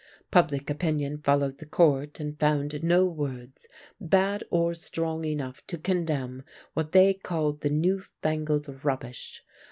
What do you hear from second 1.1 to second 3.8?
followed the Court, and found no words,